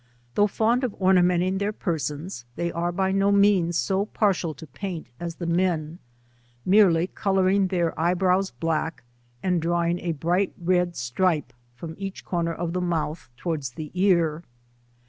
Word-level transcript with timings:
Though 0.33 0.47
fond 0.47 0.83
of 0.83 0.95
ornamenting 0.95 1.59
their 1.59 1.71
persons, 1.71 2.43
they 2.55 2.71
are 2.71 2.91
by 2.91 3.11
no 3.11 3.31
means 3.31 3.77
so 3.77 4.07
partial 4.07 4.55
to 4.55 4.65
paint 4.65 5.05
as 5.19 5.35
the 5.35 5.45
men, 5.45 5.99
merely 6.65 7.05
colouring 7.05 7.67
their 7.67 7.93
eye 7.99 8.15
brows 8.15 8.49
black, 8.49 9.03
and 9.43 9.61
drawing 9.61 9.99
a 9.99 10.13
bright 10.13 10.53
red 10.59 10.95
stripe 10.95 11.53
from 11.75 11.93
each 11.99 12.25
corner 12.25 12.51
of 12.51 12.73
the 12.73 12.81
mouth 12.81 13.29
towards 13.37 13.73
the 13.73 13.91
ear. 13.93 14.41